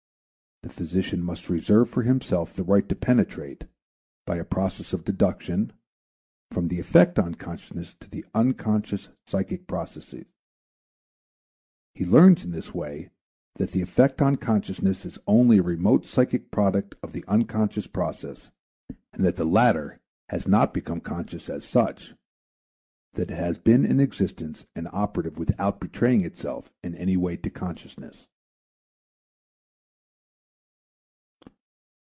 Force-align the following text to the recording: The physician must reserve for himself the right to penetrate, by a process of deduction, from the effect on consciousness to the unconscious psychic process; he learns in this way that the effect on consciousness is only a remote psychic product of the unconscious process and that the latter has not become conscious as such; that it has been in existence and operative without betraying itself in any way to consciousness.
The 0.63 0.69
physician 0.87 1.23
must 1.23 1.49
reserve 1.49 1.89
for 1.89 2.03
himself 2.03 2.53
the 2.53 2.63
right 2.63 2.87
to 2.87 2.93
penetrate, 2.95 3.65
by 4.27 4.37
a 4.37 4.43
process 4.45 4.93
of 4.93 5.03
deduction, 5.03 5.73
from 6.51 6.67
the 6.67 6.79
effect 6.79 7.17
on 7.17 7.33
consciousness 7.33 7.95
to 7.99 8.07
the 8.07 8.25
unconscious 8.35 9.09
psychic 9.27 9.65
process; 9.65 10.13
he 11.95 12.05
learns 12.05 12.45
in 12.45 12.51
this 12.51 12.75
way 12.75 13.09
that 13.55 13.71
the 13.71 13.81
effect 13.81 14.21
on 14.21 14.35
consciousness 14.35 15.03
is 15.03 15.17
only 15.25 15.57
a 15.57 15.63
remote 15.63 16.05
psychic 16.05 16.51
product 16.51 16.93
of 17.01 17.11
the 17.13 17.25
unconscious 17.27 17.87
process 17.87 18.51
and 19.13 19.25
that 19.25 19.37
the 19.37 19.45
latter 19.45 19.99
has 20.29 20.47
not 20.47 20.75
become 20.75 21.01
conscious 21.01 21.49
as 21.49 21.65
such; 21.65 22.13
that 23.13 23.31
it 23.31 23.35
has 23.37 23.57
been 23.57 23.83
in 23.83 23.99
existence 23.99 24.65
and 24.75 24.87
operative 24.93 25.39
without 25.39 25.79
betraying 25.79 26.21
itself 26.23 26.71
in 26.83 26.93
any 26.95 27.17
way 27.17 27.35
to 27.35 27.49
consciousness. 27.49 28.27